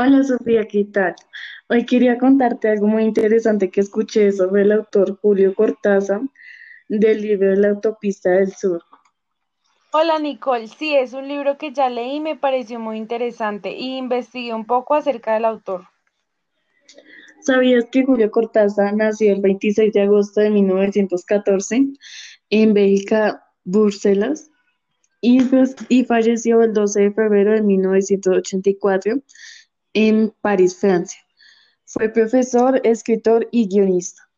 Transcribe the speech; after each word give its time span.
Hola 0.00 0.22
Sofía, 0.22 0.68
¿qué 0.68 0.84
tal? 0.84 1.16
Hoy 1.68 1.84
quería 1.84 2.18
contarte 2.18 2.68
algo 2.68 2.86
muy 2.86 3.02
interesante 3.02 3.68
que 3.68 3.80
escuché 3.80 4.30
sobre 4.30 4.62
el 4.62 4.70
autor 4.70 5.18
Julio 5.20 5.56
Cortázar 5.56 6.20
del 6.88 7.20
libro 7.20 7.52
La 7.56 7.70
autopista 7.70 8.30
del 8.30 8.52
sur. 8.52 8.80
Hola 9.90 10.20
Nicole, 10.20 10.68
sí, 10.68 10.94
es 10.94 11.14
un 11.14 11.26
libro 11.26 11.58
que 11.58 11.72
ya 11.72 11.90
leí 11.90 12.18
y 12.18 12.20
me 12.20 12.36
pareció 12.36 12.78
muy 12.78 12.96
interesante 12.96 13.72
y 13.72 13.96
investigué 13.96 14.54
un 14.54 14.66
poco 14.66 14.94
acerca 14.94 15.34
del 15.34 15.46
autor. 15.46 15.88
¿Sabías 17.40 17.86
que 17.90 18.04
Julio 18.04 18.30
Cortázar 18.30 18.94
nació 18.94 19.32
el 19.32 19.40
26 19.40 19.92
de 19.92 20.02
agosto 20.02 20.40
de 20.40 20.50
1914 20.50 21.88
en 22.50 22.72
Bélgica, 22.72 23.44
Bruselas, 23.64 24.48
y, 25.20 25.42
pues- 25.42 25.74
y 25.88 26.04
falleció 26.04 26.62
el 26.62 26.72
12 26.72 27.00
de 27.00 27.10
febrero 27.10 27.50
de 27.50 27.62
1984 27.62 29.22
en 29.92 30.34
París, 30.40 30.78
Francia? 30.78 31.20
Fue 31.84 32.08
profesor, 32.08 32.80
escritor 32.84 33.48
y 33.50 33.68
guionista. 33.68 34.28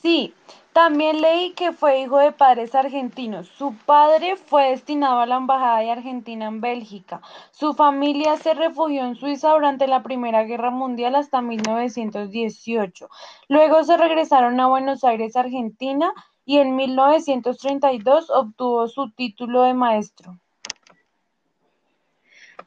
Sí, 0.00 0.34
también 0.72 1.20
leí 1.20 1.52
que 1.52 1.72
fue 1.72 2.00
hijo 2.00 2.18
de 2.18 2.32
padres 2.32 2.74
argentinos. 2.74 3.46
Su 3.46 3.74
padre 3.84 4.36
fue 4.36 4.70
destinado 4.70 5.20
a 5.20 5.26
la 5.26 5.36
Embajada 5.36 5.80
de 5.80 5.90
Argentina 5.90 6.46
en 6.46 6.60
Bélgica. 6.62 7.20
Su 7.50 7.74
familia 7.74 8.36
se 8.38 8.54
refugió 8.54 9.04
en 9.04 9.14
Suiza 9.14 9.52
durante 9.52 9.86
la 9.86 10.02
Primera 10.02 10.44
Guerra 10.44 10.70
Mundial 10.70 11.14
hasta 11.14 11.42
1918. 11.42 13.08
Luego 13.48 13.84
se 13.84 13.96
regresaron 13.98 14.58
a 14.60 14.66
Buenos 14.66 15.04
Aires, 15.04 15.36
Argentina, 15.36 16.12
y 16.44 16.58
en 16.58 16.74
1932 16.74 18.30
obtuvo 18.30 18.88
su 18.88 19.10
título 19.12 19.62
de 19.62 19.74
maestro. 19.74 20.41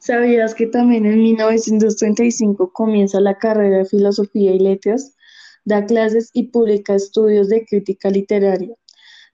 ¿Sabías 0.00 0.54
que 0.54 0.66
también 0.66 1.06
en 1.06 1.22
1935 1.22 2.72
comienza 2.72 3.20
la 3.20 3.38
carrera 3.38 3.78
de 3.78 3.84
Filosofía 3.84 4.52
y 4.52 4.58
Letras? 4.58 5.16
Da 5.64 5.84
clases 5.84 6.30
y 6.32 6.44
publica 6.48 6.94
estudios 6.94 7.48
de 7.48 7.64
crítica 7.64 8.10
literaria. 8.10 8.74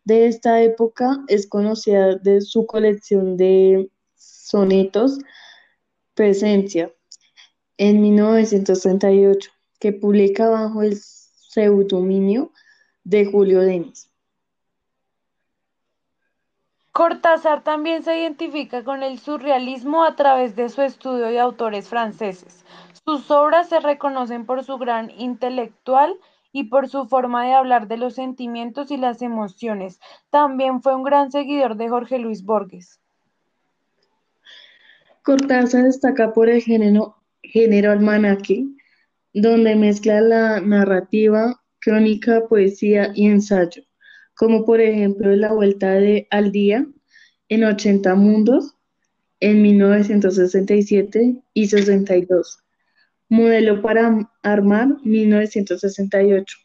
De 0.05 0.27
esta 0.27 0.63
época 0.63 1.19
es 1.29 1.47
conocida 1.47 2.17
de 2.17 2.41
su 2.41 2.67
colección 2.67 3.37
de 3.37 3.91
sonetos 4.17 5.19
Presencia, 6.15 6.93
en 7.79 8.03
1938, 8.03 9.51
que 9.81 9.93
publica 9.93 10.49
bajo 10.51 10.83
el 10.83 10.99
seudónimo 10.99 12.53
de 13.03 13.25
Julio 13.25 13.61
Denis. 13.61 14.12
Cortázar 16.93 17.65
también 17.65 18.03
se 18.03 18.19
identifica 18.19 18.85
con 18.85 19.03
el 19.03 19.19
surrealismo 19.19 20.05
a 20.05 20.15
través 20.15 20.55
de 20.57 20.69
su 20.69 20.83
estudio 20.83 21.27
de 21.27 21.41
autores 21.41 21.89
franceses. 21.89 22.67
Sus 23.05 23.31
obras 23.31 23.71
se 23.71 23.81
reconocen 23.81 24.45
por 24.45 24.63
su 24.63 24.77
gran 24.77 25.11
intelectual 25.19 26.15
y 26.53 26.65
por 26.65 26.91
su 26.91 27.07
forma 27.07 27.47
de 27.47 27.55
hablar 27.55 27.89
de 27.89 27.97
los 27.97 28.15
sentimientos 28.15 28.91
y 28.91 28.99
las 28.99 29.23
emociones. 29.23 30.01
También 30.29 30.83
fue 30.83 30.95
un 30.95 31.03
gran 31.03 31.33
seguidor 31.33 31.77
de 31.77 31.89
Jorge 31.89 32.19
Luis 32.19 32.45
Borges. 32.45 33.01
Cortázar 35.23 35.85
destaca 35.85 36.35
por 36.35 36.51
el 36.51 36.61
género, 36.61 37.17
género 37.43 37.91
almanaque, 37.91 38.67
donde 39.33 39.77
mezcla 39.77 40.21
la 40.21 40.61
narrativa, 40.61 41.63
crónica, 41.81 42.43
poesía 42.49 43.13
y 43.15 43.29
ensayo, 43.29 43.83
como 44.35 44.65
por 44.65 44.81
ejemplo 44.81 45.35
La 45.37 45.53
Vuelta 45.53 45.93
de, 45.93 46.27
al 46.31 46.53
Día 46.53 46.87
en 47.49 47.65
80 47.65 48.15
Mundos 48.15 48.75
en 49.41 49.61
1967 49.63 51.37
y 51.53 51.67
62, 51.67 52.59
Modelo 53.29 53.83
para 53.83 54.31
Armar 54.43 54.89
1968. 55.05 56.59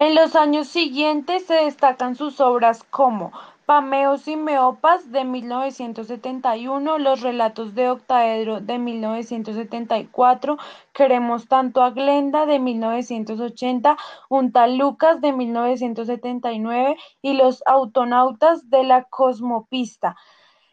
En 0.00 0.14
los 0.14 0.34
años 0.34 0.66
siguientes 0.66 1.44
se 1.44 1.52
destacan 1.52 2.16
sus 2.16 2.40
obras 2.40 2.84
como 2.84 3.32
Pameos 3.66 4.26
y 4.28 4.36
Meopas 4.36 5.12
de 5.12 5.24
1971, 5.24 6.96
Los 6.96 7.20
relatos 7.20 7.74
de 7.74 7.90
Octaedro 7.90 8.62
de 8.62 8.78
1974, 8.78 10.56
Queremos 10.94 11.48
tanto 11.48 11.82
a 11.82 11.90
Glenda 11.90 12.46
de 12.46 12.58
1980, 12.60 13.98
Un 14.30 14.52
tal 14.52 14.78
Lucas 14.78 15.20
de 15.20 15.32
1979 15.32 16.96
y 17.20 17.34
Los 17.34 17.62
autonautas 17.66 18.70
de 18.70 18.84
la 18.84 19.04
cosmopista 19.04 20.16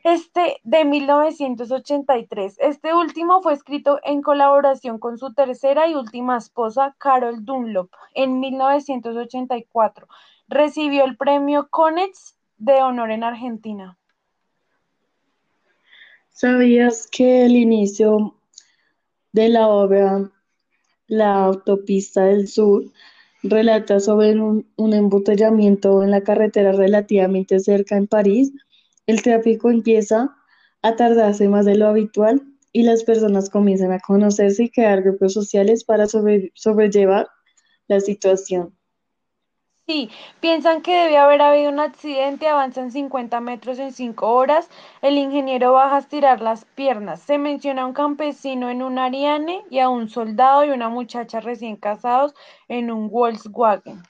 este 0.04 0.60
de 0.64 0.86
1983. 0.86 2.56
Este 2.60 2.94
último 2.94 3.42
fue 3.42 3.54
escrito 3.54 4.00
en 4.04 4.22
colaboración 4.22 5.00
con 5.00 5.18
su 5.18 5.34
tercera 5.34 5.88
y 5.88 5.96
última 5.96 6.38
esposa, 6.38 6.96
Carol 6.98 7.44
Dunlop, 7.44 7.90
en 8.14 8.40
1984. 8.40 10.08
Recibió 10.48 11.04
el 11.04 11.18
premio 11.18 11.68
Konex 11.70 12.38
de 12.58 12.82
honor 12.82 13.12
en 13.12 13.24
Argentina. 13.24 13.98
¿Sabías 16.30 17.08
que 17.08 17.46
el 17.46 17.56
inicio 17.56 18.36
de 19.32 19.50
la 19.50 19.68
obra 19.68 20.32
La 21.08 21.46
autopista 21.46 22.26
del 22.26 22.48
sur 22.48 22.84
relata 23.44 24.00
sobre 24.00 24.40
un, 24.40 24.68
un 24.76 24.94
embotellamiento 24.94 26.04
en 26.04 26.12
la 26.12 26.22
carretera 26.22 26.72
relativamente 26.74 27.60
cerca 27.60 27.98
en 27.98 28.08
París? 28.08 28.54
El 29.08 29.24
tráfico 29.24 29.72
empieza 29.72 30.36
a 30.84 30.96
tardarse 30.96 31.48
más 31.48 31.66
de 31.66 31.76
lo 31.76 31.88
habitual 31.88 32.44
y 32.72 32.84
las 32.84 33.04
personas 33.04 33.50
comienzan 33.50 33.92
a 33.92 34.00
conocerse 34.00 34.66
y 34.66 34.70
crear 34.70 35.02
grupos 35.02 35.34
sociales 35.34 35.84
para 35.84 36.06
sobre- 36.06 36.52
sobrellevar 36.54 37.28
la 37.88 38.00
situación. 38.00 38.78
Sí, 39.88 40.10
piensan 40.42 40.82
que 40.82 40.94
debe 40.94 41.18
haber 41.18 41.42
habido 41.42 41.72
un 41.72 41.80
accidente, 41.80 42.50
avanzan 42.50 42.92
50 42.92 43.40
metros 43.40 43.80
en 43.80 43.94
5 43.94 44.34
horas, 44.34 44.70
el 45.02 45.18
ingeniero 45.18 45.72
baja 45.72 45.96
a 45.96 46.00
estirar 46.00 46.42
las 46.42 46.66
piernas. 46.66 47.22
Se 47.22 47.38
menciona 47.38 47.84
a 47.84 47.86
un 47.86 47.94
campesino 47.94 48.70
en 48.70 48.84
un 48.84 49.00
Ariane 49.00 49.64
y 49.70 49.80
a 49.80 49.88
un 49.88 50.10
soldado 50.10 50.66
y 50.66 50.72
una 50.72 50.90
muchacha 50.90 51.40
recién 51.40 51.78
casados 51.78 52.36
en 52.68 52.92
un 52.92 53.10
Volkswagen. 53.10 54.04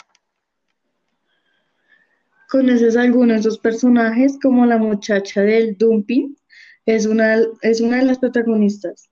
¿Conoces 2.50 2.96
alguno 2.96 3.34
de 3.34 3.40
esos 3.40 3.60
personajes 3.60 4.38
como 4.42 4.66
la 4.66 4.78
muchacha 4.78 5.42
del 5.42 5.78
dumping? 5.78 6.36
Es 6.86 7.06
una, 7.06 7.38
es 7.62 7.82
una 7.82 7.98
de 7.98 8.06
las 8.06 8.20
protagonistas. 8.20 9.10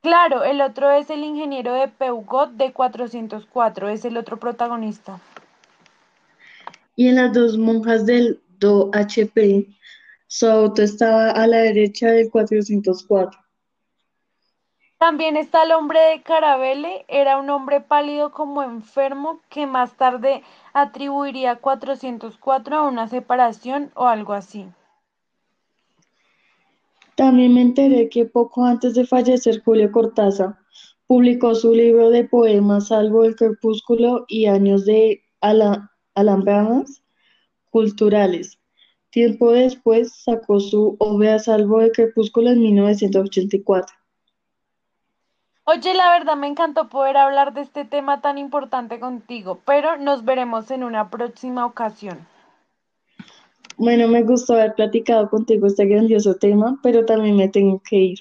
Claro, 0.00 0.44
el 0.44 0.60
otro 0.60 0.90
es 0.90 1.10
el 1.10 1.24
ingeniero 1.24 1.74
de 1.74 1.88
Peugeot 1.88 2.52
de 2.52 2.72
404, 2.72 3.88
es 3.88 4.04
el 4.04 4.16
otro 4.16 4.38
protagonista. 4.38 5.20
Y 6.94 7.08
en 7.08 7.16
las 7.16 7.32
dos 7.32 7.58
monjas 7.58 8.06
del 8.06 8.40
Do 8.58 8.90
HP, 8.92 9.66
su 10.26 10.46
auto 10.46 10.82
estaba 10.82 11.30
a 11.30 11.46
la 11.46 11.58
derecha 11.58 12.10
del 12.10 12.30
404. 12.30 13.45
También 14.98 15.36
está 15.36 15.64
el 15.64 15.72
hombre 15.72 16.00
de 16.00 16.22
Caravelle, 16.22 17.04
era 17.08 17.38
un 17.38 17.50
hombre 17.50 17.80
pálido 17.82 18.32
como 18.32 18.62
enfermo 18.62 19.40
que 19.50 19.66
más 19.66 19.96
tarde 19.96 20.42
atribuiría 20.72 21.56
404 21.56 22.76
a 22.76 22.88
una 22.88 23.06
separación 23.06 23.90
o 23.94 24.06
algo 24.06 24.32
así. 24.32 24.66
También 27.14 27.54
me 27.54 27.62
enteré 27.62 28.08
que 28.08 28.24
poco 28.24 28.64
antes 28.64 28.94
de 28.94 29.06
fallecer 29.06 29.62
Julio 29.62 29.90
Cortázar 29.92 30.56
publicó 31.06 31.54
su 31.54 31.74
libro 31.74 32.10
de 32.10 32.24
poemas 32.24 32.88
Salvo 32.88 33.24
el 33.24 33.36
crepúsculo 33.36 34.24
y 34.28 34.46
Años 34.46 34.84
de 34.84 35.22
ala- 35.40 35.90
culturales. 37.70 38.58
Tiempo 39.10 39.52
después 39.52 40.12
sacó 40.24 40.58
su 40.60 40.96
obra 40.98 41.38
Salvo 41.38 41.80
el 41.82 41.92
crepúsculo 41.92 42.50
en 42.50 42.60
1984. 42.60 43.94
Oye, 45.68 45.94
la 45.94 46.12
verdad 46.12 46.36
me 46.36 46.46
encantó 46.46 46.88
poder 46.88 47.16
hablar 47.16 47.52
de 47.52 47.62
este 47.62 47.84
tema 47.84 48.20
tan 48.20 48.38
importante 48.38 49.00
contigo, 49.00 49.58
pero 49.66 49.96
nos 49.96 50.24
veremos 50.24 50.70
en 50.70 50.84
una 50.84 51.10
próxima 51.10 51.66
ocasión. 51.66 52.24
Bueno, 53.76 54.06
me 54.06 54.22
gustó 54.22 54.54
haber 54.54 54.74
platicado 54.74 55.28
contigo 55.28 55.66
este 55.66 55.86
grandioso 55.86 56.36
tema, 56.36 56.78
pero 56.84 57.04
también 57.04 57.36
me 57.36 57.48
tengo 57.48 57.82
que 57.82 57.96
ir. 57.96 58.18